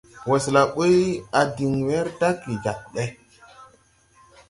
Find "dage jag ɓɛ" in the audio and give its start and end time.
2.19-3.03